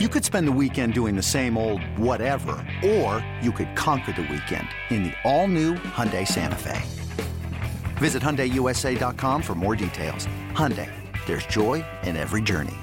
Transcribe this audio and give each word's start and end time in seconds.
You 0.00 0.08
could 0.08 0.24
spend 0.24 0.48
the 0.48 0.58
weekend 0.60 0.92
doing 0.92 1.14
the 1.14 1.22
same 1.22 1.56
old 1.56 1.80
whatever, 1.96 2.56
or 2.84 3.24
you 3.40 3.52
could 3.52 3.76
conquer 3.76 4.10
the 4.10 4.22
weekend 4.22 4.66
in 4.90 5.04
the 5.04 5.12
all-new 5.22 5.74
Hyundai 5.74 6.26
Santa 6.26 6.56
Fe. 6.56 6.82
Visit 7.98 8.20
HyundaiUSA.com 8.20 9.40
for 9.40 9.54
more 9.54 9.76
details. 9.76 10.26
Hyundai, 10.50 10.90
there's 11.26 11.46
joy 11.46 11.84
in 12.02 12.16
every 12.16 12.42
journey. 12.42 12.74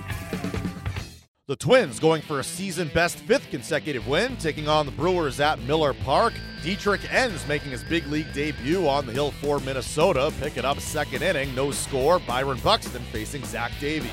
The 1.48 1.58
Twins 1.58 2.00
going 2.00 2.22
for 2.22 2.40
a 2.40 2.46
season 2.46 2.90
best 2.94 3.18
fifth 3.18 3.50
consecutive 3.52 4.08
win, 4.08 4.38
taking 4.38 4.70
on 4.70 4.86
the 4.86 4.94
Brewers 4.94 5.42
at 5.42 5.60
Miller 5.60 5.94
Park. 5.94 6.32
Dietrich 6.64 7.14
Enns 7.14 7.46
making 7.46 7.72
his 7.72 7.84
big 7.84 8.08
league 8.08 8.32
debut 8.32 8.88
on 8.88 9.06
the 9.06 9.12
hill 9.12 9.32
for 9.32 9.60
Minnesota, 9.60 10.32
picking 10.40 10.64
up 10.64 10.80
second 10.80 11.24
inning, 11.24 11.54
no 11.56 11.72
score. 11.72 12.20
Byron 12.20 12.60
Buxton 12.64 13.02
facing 13.12 13.44
Zach 13.44 13.74
Davies. 13.82 14.10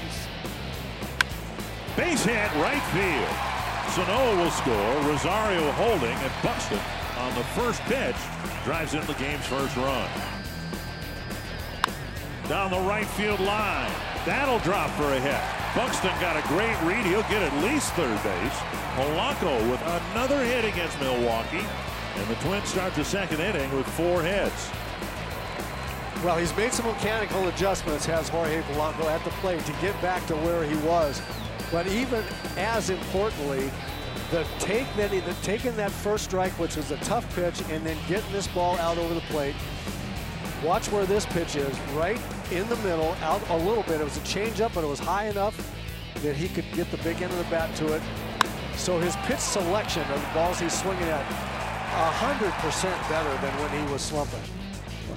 Base 1.98 2.22
hit 2.22 2.54
right 2.62 2.80
field. 2.94 3.34
Sano 3.90 4.36
will 4.36 4.52
score. 4.52 5.10
Rosario 5.10 5.68
holding, 5.72 6.14
and 6.14 6.32
Buxton 6.44 6.78
on 7.18 7.34
the 7.34 7.42
first 7.58 7.80
pitch 7.90 8.14
drives 8.62 8.94
in 8.94 9.04
the 9.06 9.14
game's 9.14 9.44
first 9.46 9.76
run. 9.76 10.08
Down 12.48 12.70
the 12.70 12.78
right 12.88 13.04
field 13.04 13.40
line. 13.40 13.90
That'll 14.24 14.60
drop 14.60 14.90
for 14.90 15.12
a 15.12 15.18
hit. 15.18 15.40
Buxton 15.74 16.14
got 16.20 16.36
a 16.36 16.46
great 16.46 16.80
read. 16.82 17.04
He'll 17.04 17.22
get 17.22 17.42
at 17.42 17.64
least 17.64 17.92
third 17.94 18.22
base. 18.22 18.58
Polanco 18.94 19.68
with 19.68 19.82
another 20.12 20.44
hit 20.44 20.64
against 20.64 21.00
Milwaukee. 21.00 21.66
And 22.14 22.28
the 22.28 22.36
Twins 22.36 22.68
start 22.68 22.94
the 22.94 23.04
second 23.04 23.40
inning 23.40 23.74
with 23.74 23.88
four 23.88 24.22
hits. 24.22 24.70
Well, 26.24 26.36
he's 26.36 26.56
made 26.56 26.72
some 26.72 26.86
mechanical 26.86 27.48
adjustments, 27.48 28.06
has 28.06 28.28
Jorge 28.28 28.62
Polanco 28.62 29.06
at 29.06 29.24
the 29.24 29.30
plate 29.42 29.64
to 29.64 29.72
get 29.80 30.00
back 30.00 30.24
to 30.28 30.36
where 30.36 30.62
he 30.62 30.76
was. 30.86 31.20
But 31.70 31.86
even 31.86 32.24
as 32.56 32.90
importantly, 32.90 33.70
the 34.30 34.46
take 34.58 34.86
that 34.96 35.10
he, 35.10 35.20
the 35.20 35.34
taking 35.42 35.74
that 35.76 35.90
first 35.90 36.24
strike, 36.24 36.52
which 36.58 36.76
was 36.76 36.90
a 36.90 36.96
tough 36.98 37.34
pitch, 37.34 37.62
and 37.70 37.84
then 37.84 37.96
getting 38.08 38.30
this 38.32 38.46
ball 38.48 38.76
out 38.78 38.98
over 38.98 39.14
the 39.14 39.20
plate. 39.22 39.54
Watch 40.64 40.90
where 40.90 41.06
this 41.06 41.24
pitch 41.26 41.56
is, 41.56 41.78
right 41.92 42.20
in 42.50 42.68
the 42.68 42.76
middle, 42.76 43.12
out 43.22 43.40
a 43.50 43.56
little 43.56 43.84
bit. 43.84 44.00
It 44.00 44.04
was 44.04 44.16
a 44.16 44.20
changeup, 44.20 44.74
but 44.74 44.82
it 44.84 44.88
was 44.88 44.98
high 44.98 45.28
enough 45.28 45.56
that 46.22 46.34
he 46.34 46.48
could 46.48 46.64
get 46.72 46.90
the 46.90 46.96
big 46.98 47.22
end 47.22 47.32
of 47.32 47.38
the 47.38 47.44
bat 47.44 47.74
to 47.76 47.94
it. 47.94 48.02
So 48.74 48.98
his 48.98 49.14
pitch 49.24 49.38
selection 49.38 50.02
of 50.02 50.20
the 50.20 50.28
balls 50.34 50.58
he's 50.58 50.78
swinging 50.78 51.04
at, 51.04 51.24
100% 52.12 53.08
better 53.08 53.30
than 53.40 53.52
when 53.60 53.86
he 53.86 53.92
was 53.92 54.02
slumping. 54.02 54.40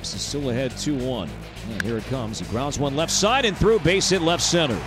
Is 0.02 0.08
still 0.08 0.50
ahead 0.50 0.72
2-1. 0.72 1.30
And 1.70 1.82
here 1.84 1.98
it 1.98 2.04
comes. 2.06 2.40
He 2.40 2.46
grounds 2.46 2.80
one 2.80 2.96
left 2.96 3.12
side 3.12 3.46
and 3.46 3.56
through, 3.56 3.80
base 3.80 4.10
hit 4.10 4.24
left 4.24 4.42
center. 4.42 4.80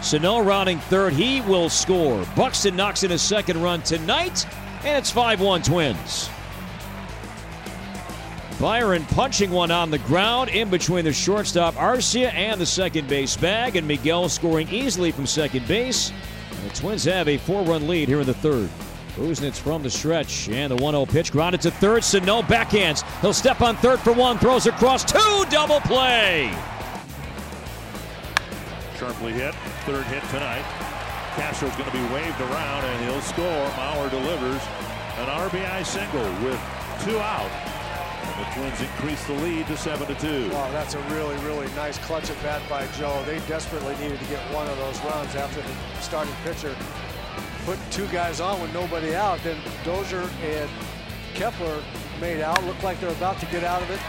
Sano 0.00 0.40
rounding 0.40 0.78
third. 0.78 1.12
He 1.12 1.40
will 1.42 1.68
score. 1.68 2.24
Buxton 2.36 2.76
knocks 2.76 3.02
in 3.02 3.10
his 3.10 3.22
second 3.22 3.62
run 3.62 3.82
tonight, 3.82 4.46
and 4.84 4.96
it's 4.96 5.12
5-1 5.12 5.64
Twins. 5.64 6.30
Byron 8.60 9.04
punching 9.06 9.50
one 9.52 9.70
on 9.70 9.90
the 9.90 9.98
ground 9.98 10.50
in 10.50 10.68
between 10.68 11.04
the 11.04 11.12
shortstop 11.12 11.74
Arcia 11.74 12.32
and 12.34 12.60
the 12.60 12.66
second 12.66 13.08
base 13.08 13.36
bag, 13.36 13.76
and 13.76 13.86
Miguel 13.86 14.28
scoring 14.28 14.68
easily 14.70 15.12
from 15.12 15.26
second 15.26 15.66
base. 15.68 16.12
And 16.50 16.70
the 16.70 16.74
Twins 16.74 17.04
have 17.04 17.28
a 17.28 17.38
four-run 17.38 17.86
lead 17.86 18.08
here 18.08 18.20
in 18.20 18.26
the 18.26 18.34
third. 18.34 18.68
Busenitz 19.14 19.58
from 19.58 19.82
the 19.82 19.90
stretch, 19.90 20.48
and 20.48 20.72
the 20.72 20.76
1-0 20.76 21.08
pitch 21.08 21.32
grounded 21.32 21.60
to 21.62 21.70
third. 21.70 22.02
Sano 22.02 22.42
backhands. 22.42 23.02
He'll 23.20 23.32
step 23.32 23.60
on 23.60 23.76
third 23.76 24.00
for 24.00 24.12
one, 24.12 24.38
throws 24.38 24.66
across 24.66 25.04
two, 25.04 25.44
double 25.50 25.80
play. 25.80 26.52
Sharply 28.98 29.32
hit, 29.32 29.54
third 29.86 30.04
hit 30.06 30.22
tonight. 30.30 30.64
Castro's 31.36 31.70
going 31.76 31.88
to 31.88 31.96
be 31.96 32.02
waved 32.12 32.40
around, 32.40 32.84
and 32.84 33.04
he'll 33.04 33.20
score. 33.20 33.64
Mauer 33.78 34.10
delivers 34.10 34.60
an 35.18 35.28
RBI 35.48 35.86
single 35.86 36.26
with 36.42 36.58
two 37.04 37.18
out. 37.20 37.50
And 38.26 38.44
the 38.44 38.50
Twins 38.54 38.80
increase 38.80 39.24
the 39.26 39.34
lead 39.34 39.68
to 39.68 39.76
7 39.76 40.04
to 40.04 40.14
2. 40.16 40.50
Wow, 40.50 40.72
that's 40.72 40.94
a 40.94 41.00
really, 41.14 41.36
really 41.46 41.68
nice 41.76 41.96
clutch 41.98 42.28
at 42.28 42.42
bat 42.42 42.60
by 42.68 42.86
Joe. 42.98 43.22
They 43.24 43.38
desperately 43.46 43.94
needed 43.96 44.18
to 44.18 44.26
get 44.26 44.42
one 44.52 44.66
of 44.66 44.76
those 44.78 44.98
runs 45.04 45.34
after 45.36 45.62
the 45.62 46.00
starting 46.00 46.34
pitcher 46.42 46.74
put 47.68 47.78
two 47.90 48.06
guys 48.06 48.40
on 48.40 48.58
with 48.62 48.72
nobody 48.72 49.14
out. 49.14 49.38
Then 49.44 49.58
Dozier 49.84 50.26
and 50.42 50.70
Kepler 51.34 51.82
made 52.18 52.40
out. 52.40 52.64
Looked 52.64 52.82
like 52.82 52.98
they're 52.98 53.10
about 53.10 53.38
to 53.40 53.46
get 53.46 53.62
out 53.62 53.82
of 53.82 53.90
it. 53.90 54.00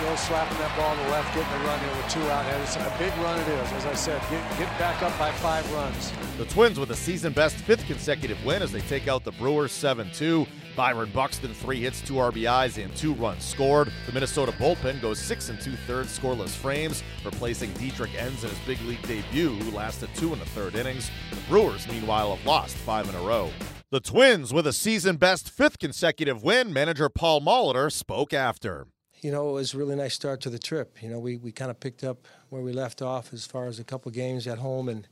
Joe 0.00 0.16
slapping 0.16 0.58
that 0.58 0.76
ball 0.76 0.94
to 0.96 1.02
the 1.02 1.08
left, 1.10 1.34
getting 1.34 1.50
the 1.52 1.64
run 1.66 1.82
in 1.82 1.96
with 1.96 2.08
two 2.08 2.20
out. 2.30 2.44
And 2.46 2.62
it's 2.62 2.76
a 2.76 2.96
big 2.98 3.12
run 3.18 3.38
it 3.38 3.48
is. 3.48 3.72
As 3.72 3.86
I 3.86 3.94
said, 3.94 4.20
get, 4.30 4.58
get 4.58 4.78
back 4.78 5.02
up 5.02 5.16
by 5.18 5.30
five 5.32 5.70
runs. 5.72 6.12
The 6.38 6.44
Twins 6.46 6.78
with 6.78 6.90
a 6.90 6.96
season 6.96 7.32
best 7.32 7.56
fifth 7.56 7.86
consecutive 7.86 8.42
win 8.44 8.62
as 8.62 8.72
they 8.72 8.80
take 8.82 9.08
out 9.08 9.24
the 9.24 9.32
Brewers 9.32 9.72
7 9.72 10.10
2. 10.12 10.46
Byron 10.76 11.10
Buxton, 11.14 11.54
three 11.54 11.80
hits, 11.80 12.00
two 12.00 12.14
RBIs, 12.14 12.82
and 12.82 12.94
two 12.96 13.14
runs 13.14 13.44
scored. 13.44 13.92
The 14.06 14.12
Minnesota 14.12 14.52
bullpen 14.52 15.00
goes 15.00 15.18
six 15.18 15.48
and 15.48 15.60
two 15.60 15.76
thirds 15.86 16.18
scoreless 16.18 16.50
frames, 16.50 17.02
replacing 17.24 17.72
Dietrich 17.74 18.14
Enns 18.20 18.42
in 18.42 18.50
his 18.50 18.58
big 18.60 18.80
league 18.82 19.06
debut, 19.06 19.50
who 19.50 19.76
lasted 19.76 20.08
two 20.16 20.32
in 20.32 20.38
the 20.38 20.46
third 20.46 20.74
innings. 20.74 21.10
The 21.30 21.40
Brewers, 21.48 21.86
meanwhile, 21.88 22.34
have 22.34 22.44
lost 22.46 22.76
five 22.76 23.08
in 23.08 23.14
a 23.14 23.20
row. 23.20 23.50
The 23.90 24.00
Twins 24.00 24.52
with 24.52 24.66
a 24.66 24.72
season 24.72 25.16
best 25.16 25.50
fifth 25.50 25.78
consecutive 25.78 26.42
win. 26.42 26.72
Manager 26.72 27.08
Paul 27.08 27.40
Molitor 27.40 27.92
spoke 27.92 28.32
after. 28.32 28.88
You 29.24 29.30
know, 29.30 29.48
it 29.48 29.52
was 29.52 29.72
a 29.72 29.78
really 29.78 29.96
nice 29.96 30.12
start 30.12 30.42
to 30.42 30.50
the 30.50 30.58
trip. 30.58 31.02
You 31.02 31.08
know, 31.08 31.18
we, 31.18 31.38
we 31.38 31.50
kind 31.50 31.70
of 31.70 31.80
picked 31.80 32.04
up 32.04 32.28
where 32.50 32.60
we 32.60 32.74
left 32.74 33.00
off 33.00 33.32
as 33.32 33.46
far 33.46 33.64
as 33.68 33.78
a 33.78 33.84
couple 33.84 34.10
games 34.12 34.46
at 34.46 34.58
home 34.58 34.86
and 34.86 35.08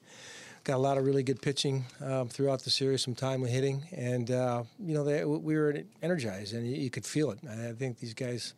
got 0.65 0.77
a 0.77 0.85
lot 0.85 0.99
of 0.99 1.07
really 1.07 1.23
good 1.23 1.41
pitching 1.41 1.87
um, 2.05 2.29
throughout 2.29 2.63
the 2.63 2.69
series, 2.69 3.01
some 3.01 3.15
timely 3.15 3.51
hitting, 3.51 3.89
and 3.91 4.31
uh, 4.31 4.65
you 4.79 4.93
know 4.93 5.03
they, 5.03 5.25
we 5.25 5.57
were 5.57 5.79
energized, 6.03 6.53
and 6.53 6.71
you, 6.71 6.91
could 6.91 7.07
feel 7.07 7.31
it. 7.31 7.39
I 7.49 7.73
think 7.73 8.01
these 8.01 8.13
guys, 8.13 8.53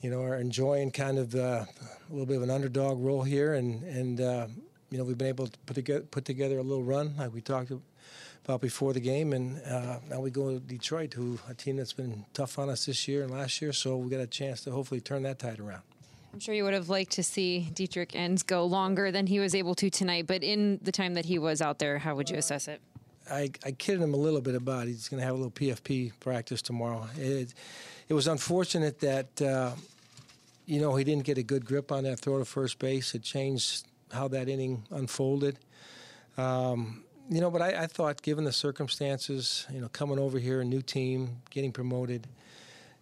you 0.00 0.10
know, 0.10 0.22
are 0.22 0.36
enjoying 0.36 0.92
kind 0.92 1.18
of 1.18 1.34
uh, 1.34 1.64
a 1.64 1.66
little 2.08 2.26
bit 2.26 2.36
of 2.36 2.44
an 2.44 2.50
underdog 2.50 3.00
role 3.00 3.24
here, 3.24 3.54
and 3.54 3.82
and 3.82 4.20
uh, 4.20 4.46
you 4.90 4.98
know 4.98 5.04
we've 5.04 5.18
been 5.18 5.28
able 5.28 5.46
to 5.46 5.58
put 5.66 5.74
together 5.74 6.00
put 6.00 6.24
together 6.24 6.58
a 6.58 6.62
little 6.62 6.84
run 6.84 7.14
like 7.16 7.32
we 7.32 7.40
talked 7.40 7.72
about 8.44 8.60
before 8.60 8.92
the 8.92 9.00
game, 9.00 9.32
and 9.32 9.60
uh, 9.62 9.98
now 10.08 10.20
we 10.20 10.30
go 10.30 10.52
to 10.52 10.58
Detroit, 10.58 11.12
who 11.14 11.38
a 11.48 11.54
team 11.54 11.76
that's 11.76 11.92
been 11.92 12.24
tough 12.32 12.58
on 12.58 12.70
us 12.70 12.86
this 12.86 13.06
year 13.06 13.22
and 13.22 13.30
last 13.30 13.60
year, 13.60 13.72
so 13.72 13.96
we 13.96 14.10
got 14.10 14.20
a 14.20 14.26
chance 14.26 14.62
to 14.62 14.70
hopefully 14.70 15.00
turn 15.00 15.22
that 15.24 15.38
tide 15.38 15.60
around. 15.60 15.82
I'm 16.32 16.40
sure 16.40 16.54
you 16.54 16.64
would 16.64 16.74
have 16.74 16.88
liked 16.88 17.12
to 17.12 17.22
see 17.22 17.68
Dietrich 17.74 18.14
Enns 18.14 18.42
go 18.42 18.64
longer 18.64 19.10
than 19.10 19.26
he 19.26 19.40
was 19.40 19.54
able 19.54 19.74
to 19.76 19.90
tonight, 19.90 20.26
but 20.26 20.42
in 20.42 20.78
the 20.82 20.92
time 20.92 21.14
that 21.14 21.24
he 21.24 21.38
was 21.38 21.60
out 21.60 21.78
there, 21.78 21.98
how 21.98 22.14
would 22.14 22.30
you 22.30 22.36
assess 22.36 22.68
it? 22.68 22.80
I, 23.30 23.50
I 23.64 23.72
kidded 23.72 24.00
him 24.00 24.14
a 24.14 24.16
little 24.16 24.40
bit 24.40 24.54
about 24.54 24.86
it. 24.86 24.90
he's 24.90 25.08
going 25.08 25.20
to 25.20 25.26
have 25.26 25.34
a 25.34 25.36
little 25.36 25.50
PFP 25.50 26.12
practice 26.20 26.62
tomorrow. 26.62 27.06
It, 27.16 27.52
it 28.08 28.14
was 28.14 28.26
unfortunate 28.26 29.00
that, 29.00 29.42
uh, 29.42 29.72
you 30.64 30.80
know, 30.80 30.96
he 30.96 31.04
didn't 31.04 31.24
get 31.24 31.38
a 31.38 31.42
good 31.42 31.64
grip 31.64 31.92
on 31.92 32.04
that 32.04 32.20
throw 32.20 32.38
to 32.38 32.44
first 32.44 32.78
base. 32.78 33.14
It 33.14 33.22
changed 33.22 33.86
how 34.12 34.28
that 34.28 34.48
inning 34.48 34.84
unfolded. 34.90 35.58
Um, 36.36 37.04
you 37.30 37.40
know, 37.40 37.50
but 37.50 37.60
I, 37.60 37.82
I, 37.82 37.86
thought, 37.86 38.22
given 38.22 38.44
the 38.44 38.52
circumstances, 38.52 39.66
you 39.70 39.80
know, 39.80 39.88
coming 39.88 40.18
over 40.18 40.38
here, 40.38 40.60
a 40.60 40.64
new 40.64 40.80
team, 40.80 41.42
getting 41.50 41.72
promoted, 41.72 42.26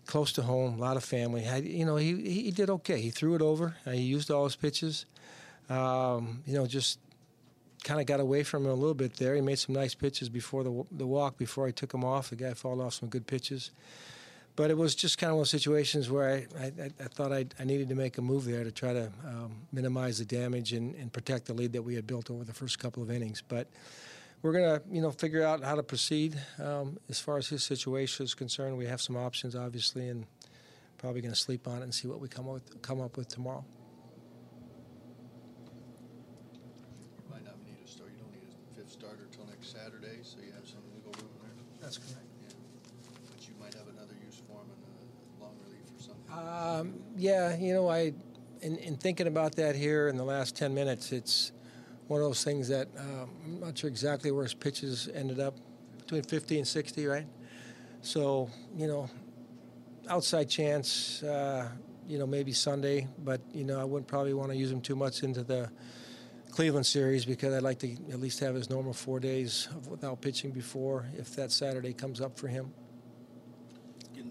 close 0.06 0.33
to 0.33 0.43
home, 0.43 0.75
a 0.75 0.81
lot 0.81 0.97
of 0.97 1.05
family. 1.05 1.47
I, 1.47 1.59
you 1.59 1.84
know, 1.84 1.97
he 1.97 2.15
he 2.28 2.50
did 2.50 2.71
okay. 2.71 3.00
He 3.00 3.11
threw 3.11 3.34
it 3.34 3.43
over. 3.43 3.77
Uh, 3.87 3.93
he 3.93 4.03
used 4.03 4.31
all 4.31 4.45
his 4.45 4.56
pitches. 4.56 5.06
Um, 5.69 6.43
you 6.47 6.55
know, 6.55 6.66
just 6.66 6.99
kind 7.84 8.00
of 8.00 8.06
got 8.06 8.19
away 8.19 8.43
from 8.43 8.65
him 8.65 8.71
a 8.71 8.75
little 8.75 8.95
bit 8.95 9.15
there. 9.15 9.34
He 9.34 9.41
made 9.41 9.59
some 9.59 9.75
nice 9.75 9.95
pitches 9.95 10.28
before 10.28 10.65
the 10.65 10.84
the 10.91 11.06
walk. 11.06 11.39
Before 11.39 11.66
I 11.66 11.71
took 11.71 11.93
him 11.93 12.05
off, 12.05 12.31
the 12.31 12.37
guy 12.37 12.55
fouled 12.55 12.81
off 12.81 12.95
some 12.95 13.09
good 13.09 13.27
pitches. 13.27 13.71
But 14.56 14.71
it 14.71 14.77
was 14.77 14.94
just 14.94 15.19
kind 15.19 15.31
of 15.31 15.37
one 15.37 15.43
of 15.43 15.50
those 15.50 15.50
situations 15.50 16.11
where 16.11 16.31
I, 16.31 16.47
I, 16.59 16.91
I 16.99 17.09
thought 17.09 17.31
I, 17.31 17.44
I, 17.61 17.65
needed 17.65 17.91
to 17.91 17.94
make 17.94 18.17
a 18.17 18.22
move 18.22 18.47
there 18.47 18.65
to 18.65 18.72
try 18.72 18.94
to 18.94 19.12
um, 19.27 19.55
minimize 19.71 20.19
the 20.19 20.25
damage 20.25 20.72
and, 20.72 20.94
and 20.94 21.12
protect 21.12 21.44
the 21.44 21.53
lead 21.53 21.75
that 21.75 21.83
we 21.83 21.94
had 21.94 22.06
built 22.06 22.31
over 22.31 22.43
the 22.43 22.55
first 22.55 22.78
couple 22.78 23.03
of 23.03 23.11
innings. 23.11 23.43
But 23.47 23.69
we're 24.41 24.53
going 24.53 24.65
to, 24.65 24.83
you 24.91 25.03
know, 25.03 25.10
figure 25.10 25.45
out 25.45 25.63
how 25.63 25.75
to 25.75 25.83
proceed 25.83 26.41
um, 26.59 26.98
as 27.10 27.21
far 27.21 27.36
as 27.36 27.48
his 27.48 27.65
situation 27.65 28.25
is 28.25 28.33
concerned. 28.34 28.78
We 28.78 28.86
have 28.86 29.03
some 29.03 29.16
options, 29.16 29.54
obviously, 29.54 30.09
and 30.09 30.25
probably 30.97 31.21
going 31.21 31.34
to 31.34 31.39
sleep 31.39 31.69
on 31.69 31.80
it 31.80 31.83
and 31.83 31.95
see 31.95 32.09
what 32.09 32.21
we 32.21 32.28
come 32.28 32.48
up 32.48 32.54
with, 32.54 32.80
come 32.80 33.01
up 33.03 33.19
with 33.19 33.28
tomorrow. 33.28 33.65
You 36.53 37.30
might 37.30 37.45
not 37.45 37.57
need 37.66 37.77
a 37.84 37.89
start. 37.89 38.10
You 38.10 38.22
don't 38.22 38.33
need 38.33 38.48
a 38.48 38.75
fifth 38.75 38.92
starter 38.92 39.28
till 39.30 39.45
next 39.47 39.71
Saturday, 39.71 40.21
so 40.22 40.39
you 40.39 40.53
have 40.53 40.66
some 40.66 40.80
room 41.04 41.13
there. 41.42 41.51
That's 41.83 41.98
correct. 41.98 42.35
You 43.56 43.64
might 43.64 43.74
have 43.74 43.88
another 43.88 44.14
use 44.24 44.42
for 44.47 44.60
him 44.60 44.68
in 44.70 45.42
long 45.42 45.54
relief 45.64 45.86
or 45.97 46.03
something. 46.03 46.92
Um, 46.92 47.00
yeah, 47.16 47.56
you 47.56 47.72
know, 47.72 47.88
I, 47.88 48.12
in, 48.60 48.76
in 48.76 48.97
thinking 48.97 49.26
about 49.26 49.56
that 49.56 49.74
here 49.74 50.08
in 50.08 50.16
the 50.16 50.24
last 50.24 50.56
ten 50.56 50.74
minutes, 50.74 51.12
it's 51.12 51.53
one 52.08 52.20
of 52.20 52.26
those 52.26 52.44
things 52.44 52.68
that 52.68 52.88
um, 52.98 53.30
I'm 53.44 53.60
not 53.60 53.78
sure 53.78 53.88
exactly 53.88 54.30
where 54.30 54.44
his 54.44 54.54
pitches 54.54 55.08
ended 55.14 55.41
up, 55.41 55.56
between 55.98 56.22
50 56.22 56.58
and 56.58 56.68
60, 56.68 57.06
right? 57.06 57.26
So, 58.03 58.48
you 58.76 58.86
know, 58.86 59.10
outside 60.08 60.48
chance, 60.48 61.22
uh, 61.24 61.68
you 62.06 62.18
know, 62.18 62.26
maybe 62.26 62.53
Sunday, 62.53 63.08
but, 63.24 63.41
you 63.53 63.64
know, 63.64 63.80
I 63.80 63.84
wouldn't 63.84 64.06
probably 64.06 64.34
want 64.34 64.53
to 64.53 64.56
use 64.56 64.70
him 64.70 64.80
too 64.80 64.94
much 64.94 65.24
into 65.24 65.42
the 65.42 65.68
Cleveland 66.53 66.86
series 66.86 67.24
because 67.24 67.53
I'd 67.53 67.62
like 67.62 67.80
to 67.80 67.92
at 68.12 68.20
least 68.20 68.38
have 68.41 68.54
his 68.54 68.70
normal 68.70 68.92
four 68.92 69.18
days 69.18 69.68
without 69.91 70.20
pitching 70.20 70.53
before 70.53 71.06
if 71.18 71.34
that 71.34 71.50
Saturday 71.50 71.92
comes 71.92 72.20
up 72.20 72.38
for 72.38 72.47
him. 72.47 72.72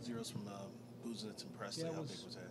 Zeros 0.05 0.29
from 0.29 0.47
uh, 0.47 0.51
and 1.03 1.13
Pressly, 1.59 1.79
Yeah, 1.83 1.93
how 1.93 2.01
was- 2.01 2.11
big 2.11 2.25
was 2.25 2.35
that? 2.35 2.41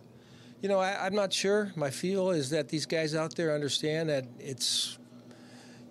You 0.61 0.69
know, 0.69 0.79
I, 0.79 1.05
I'm 1.05 1.13
not 1.15 1.31
sure. 1.31 1.71
My 1.75 1.89
feel 1.89 2.31
is 2.31 2.49
that 2.49 2.69
these 2.69 2.85
guys 2.85 3.13
out 3.13 3.35
there 3.35 3.53
understand 3.53 4.09
that 4.09 4.25
it's 4.39 4.97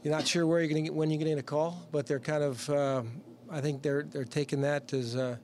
you're 0.02 0.12
not 0.12 0.26
sure 0.26 0.46
where 0.46 0.61
you're 0.61 0.69
going 0.69 0.84
to 0.84 0.90
get 0.90 0.94
when 0.94 1.11
you're 1.11 1.19
getting 1.19 1.38
a 1.38 1.43
call, 1.43 1.87
but 1.93 2.06
they're 2.06 2.19
kind 2.20 2.43
of. 2.43 2.69
Um, 2.70 3.22
I 3.50 3.61
think 3.61 3.82
they're 3.82 4.02
they're 4.02 4.25
taking 4.25 4.62
that 4.62 4.93
as 4.93 5.14
a, 5.14 5.38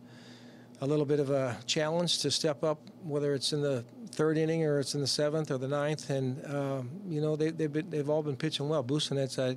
a 0.81 0.87
little 0.87 1.05
bit 1.05 1.21
of 1.21 1.31
a 1.31 1.57
challenge 1.67 2.19
to 2.21 2.31
step 2.31 2.65
up, 2.65 2.81
whether 3.05 3.35
it's 3.35 3.53
in 3.53 3.61
the 3.63 3.85
third 4.11 4.37
inning 4.37 4.65
or 4.65 4.81
it's 4.81 4.95
in 4.95 5.01
the 5.01 5.07
seventh 5.07 5.51
or 5.51 5.59
the 5.59 5.69
ninth, 5.69 6.11
and 6.11 6.45
um, 6.53 6.91
you 7.09 7.21
know 7.21 7.37
they, 7.37 7.51
they've 7.51 7.73
been, 7.73 7.89
they've 7.89 8.11
all 8.11 8.23
been 8.23 8.37
pitching 8.37 8.69
well. 8.69 8.83
Busenitz, 8.83 9.39
I, 9.39 9.57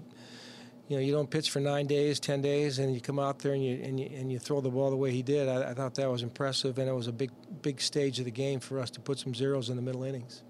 you 0.93 0.99
know, 0.99 1.05
you 1.05 1.11
don't 1.11 1.29
pitch 1.29 1.49
for 1.49 1.59
nine 1.59 1.87
days, 1.87 2.19
ten 2.19 2.39
days, 2.39 2.77
and 2.77 2.93
you 2.93 3.01
come 3.01 3.17
out 3.17 3.39
there 3.39 3.53
and 3.53 3.65
you 3.65 3.81
and 3.83 3.99
you, 3.99 4.07
and 4.13 4.31
you 4.31 4.37
throw 4.37 4.61
the 4.61 4.69
ball 4.69 4.91
the 4.91 4.95
way 4.95 5.09
he 5.09 5.23
did. 5.23 5.49
I, 5.49 5.71
I 5.71 5.73
thought 5.73 5.95
that 5.95 6.07
was 6.07 6.21
impressive, 6.21 6.77
and 6.77 6.87
it 6.87 6.93
was 6.93 7.07
a 7.07 7.11
big 7.11 7.31
big 7.63 7.81
stage 7.81 8.19
of 8.19 8.25
the 8.25 8.31
game 8.31 8.59
for 8.59 8.79
us 8.79 8.91
to 8.91 8.99
put 8.99 9.17
some 9.17 9.33
zeros 9.33 9.69
in 9.69 9.75
the 9.75 9.81
middle 9.81 10.03
innings. 10.03 10.43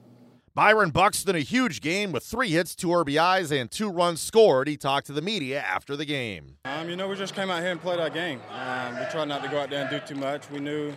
Byron 0.54 0.90
Buxton, 0.90 1.34
a 1.34 1.40
huge 1.40 1.80
game 1.80 2.12
with 2.12 2.26
three 2.26 2.50
hits, 2.50 2.76
two 2.76 2.90
RBIs, 2.90 3.58
and 3.58 3.72
two 3.72 3.90
runs 3.90 4.20
scored. 4.20 4.68
He 4.68 4.76
talked 4.76 5.08
to 5.08 5.14
the 5.14 5.22
media 5.22 5.62
after 5.62 5.96
the 5.96 6.04
game. 6.04 6.58
Um, 6.66 6.90
you 6.90 6.98
know, 6.98 7.08
we 7.08 7.16
just 7.16 7.34
came 7.34 7.50
out 7.50 7.62
here 7.62 7.72
and 7.72 7.82
played 7.82 8.02
our 8.02 8.10
game. 8.10 8.42
Um, 8.52 9.00
we 9.00 9.06
tried 9.06 9.30
not 9.30 9.42
to 9.44 9.50
go 9.50 9.62
out 9.62 9.70
there 9.70 9.82
and 9.82 9.90
do 9.90 10.00
too 10.06 10.20
much. 10.20 10.52
We 10.52 10.60
knew 10.60 10.94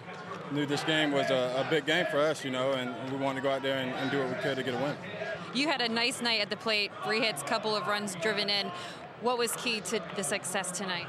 knew 0.50 0.66
this 0.66 0.82
game 0.84 1.12
was 1.12 1.30
a, 1.30 1.64
a 1.64 1.70
big 1.70 1.86
game 1.86 2.06
for 2.10 2.18
us, 2.18 2.44
you 2.44 2.50
know, 2.50 2.72
and, 2.72 2.90
and 2.90 3.12
we 3.12 3.18
wanted 3.18 3.42
to 3.42 3.48
go 3.48 3.54
out 3.54 3.62
there 3.62 3.78
and, 3.78 3.92
and 3.94 4.10
do 4.10 4.18
what 4.18 4.28
we 4.28 4.34
could 4.42 4.56
to 4.56 4.62
get 4.62 4.74
a 4.74 4.78
win. 4.78 4.96
You 5.54 5.68
had 5.68 5.80
a 5.80 5.88
nice 5.88 6.20
night 6.20 6.40
at 6.40 6.50
the 6.50 6.56
plate, 6.56 6.90
three 7.04 7.20
hits, 7.20 7.42
couple 7.42 7.74
of 7.74 7.86
runs 7.86 8.14
driven 8.16 8.50
in. 8.50 8.70
What 9.22 9.38
was 9.38 9.52
key 9.52 9.80
to 9.80 10.00
the 10.14 10.22
success 10.22 10.70
tonight? 10.70 11.06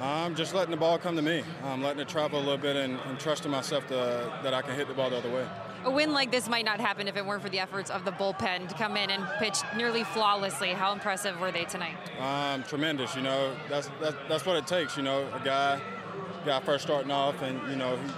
Um, 0.00 0.34
just 0.34 0.54
letting 0.54 0.70
the 0.70 0.78
ball 0.78 0.96
come 0.96 1.14
to 1.16 1.22
me, 1.22 1.44
um, 1.64 1.82
letting 1.82 2.00
it 2.00 2.08
travel 2.08 2.38
a 2.38 2.40
little 2.40 2.56
bit, 2.56 2.74
and, 2.74 2.98
and 3.06 3.20
trusting 3.20 3.50
myself 3.50 3.86
to, 3.88 4.32
that 4.42 4.54
I 4.54 4.62
can 4.62 4.74
hit 4.74 4.88
the 4.88 4.94
ball 4.94 5.10
the 5.10 5.18
other 5.18 5.30
way. 5.30 5.46
A 5.84 5.90
win 5.90 6.12
like 6.12 6.30
this 6.30 6.48
might 6.48 6.64
not 6.64 6.80
happen 6.80 7.06
if 7.06 7.16
it 7.16 7.24
weren't 7.24 7.42
for 7.42 7.50
the 7.50 7.58
efforts 7.58 7.90
of 7.90 8.06
the 8.06 8.12
bullpen 8.12 8.68
to 8.68 8.74
come 8.74 8.96
in 8.96 9.10
and 9.10 9.26
pitch 9.38 9.58
nearly 9.76 10.04
flawlessly. 10.04 10.70
How 10.70 10.92
impressive 10.92 11.38
were 11.38 11.52
they 11.52 11.64
tonight? 11.64 11.96
Um, 12.18 12.62
tremendous, 12.62 13.14
you 13.14 13.22
know. 13.22 13.54
That's, 13.68 13.90
that's 14.00 14.16
that's 14.28 14.46
what 14.46 14.56
it 14.56 14.66
takes, 14.66 14.96
you 14.96 15.02
know. 15.02 15.26
A 15.34 15.40
guy, 15.44 15.80
guy 16.46 16.60
first 16.60 16.84
starting 16.84 17.10
off, 17.10 17.40
and 17.42 17.60
you 17.70 17.76
know 17.76 17.96
he 17.96 18.10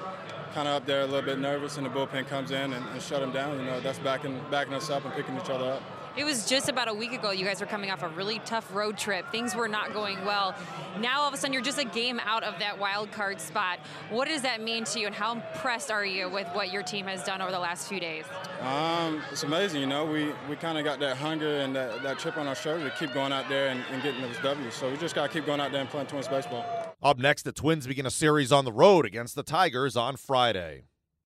kind 0.55 0.69
of 0.69 0.75
up 0.75 0.87
there 0.87 1.03
a 1.03 1.07
little 1.07 1.23
bit 1.23 1.39
nervous, 1.39 1.77
and 1.79 1.87
the 1.87 1.91
bullpen 1.91 2.29
comes 2.29 2.53
in 2.53 2.73
and, 2.73 2.87
and 2.89 3.03
shut 3.03 3.23
him 3.23 3.33
down. 3.33 3.59
You 3.59 3.65
know, 3.65 3.81
that's 3.81 3.99
backing 4.01 4.41
backing 4.51 4.75
us 4.75 4.91
up 4.91 5.05
and 5.05 5.15
picking 5.15 5.37
each 5.37 5.51
other 5.51 5.73
up. 5.73 5.83
It 6.15 6.25
was 6.25 6.47
just 6.47 6.69
about 6.69 6.89
a 6.89 6.95
week 6.95 7.13
ago. 7.13 7.31
You 7.31 7.47
guys 7.47 7.59
were 7.61 7.67
coming 7.67 7.91
off 7.91 8.03
a 8.03 8.09
really 8.09 8.39
tough 8.41 8.75
road 8.75 8.99
trip. 8.99 9.25
Things 9.33 9.55
were 9.55 9.67
not 9.67 9.95
going 9.95 10.23
well. 10.27 10.55
Now 11.01 11.23
all 11.23 11.29
of 11.29 11.33
a 11.33 11.39
sudden 11.39 11.55
you're 11.55 11.63
just 11.63 11.79
a 11.79 11.85
game 11.85 12.21
out 12.27 12.43
of 12.43 12.59
that 12.59 12.79
wild 12.79 13.11
card 13.13 13.41
spot. 13.41 13.79
What 14.11 14.29
does 14.29 14.43
that 14.43 14.61
mean 14.61 14.85
to 14.85 15.01
you, 15.01 15.07
and 15.07 15.15
how 15.15 15.33
impressed 15.33 15.91
are 15.91 16.05
you 16.05 16.29
with 16.29 16.47
what 16.49 16.71
your 16.71 16.83
team 16.83 17.07
has 17.07 17.25
done 17.25 17.41
over 17.41 17.51
the 17.51 17.59
last 17.59 17.89
few 17.89 17.99
days? 17.99 18.27
Um, 18.61 19.23
it's 19.31 19.43
amazing, 19.43 19.81
you 19.81 19.87
know. 19.87 20.05
We, 20.05 20.35
we 20.51 20.57
kind 20.57 20.77
of 20.77 20.85
got 20.85 21.01
that 21.01 21.17
hunger 21.17 21.61
and 21.61 21.75
that, 21.75 22.03
that 22.03 22.19
chip 22.19 22.37
on 22.37 22.47
our 22.47 22.55
shoulder 22.55 22.91
to 22.91 22.97
keep 22.97 23.15
going 23.15 23.33
out 23.33 23.49
there 23.49 23.69
and, 23.69 23.83
and 23.91 24.03
getting 24.03 24.21
those 24.21 24.39
W's. 24.43 24.75
So 24.75 24.91
we 24.91 24.99
just 24.99 25.15
got 25.15 25.29
to 25.29 25.33
keep 25.33 25.47
going 25.47 25.61
out 25.61 25.73
there 25.73 25.81
and 25.81 25.89
playing 25.89 26.09
Twins 26.09 26.29
baseball. 26.29 26.95
Up 27.03 27.19
next, 27.19 27.45
the 27.45 27.53
Twins 27.53 27.87
begin 27.87 28.05
a 28.05 28.11
series 28.11 28.53
on 28.53 28.67
the 28.67 28.73
road 28.73 29.07
against 29.07 29.35
the 29.35 29.43
Tigers 29.43 29.97
on 29.97 30.17
Friday. 30.17 30.85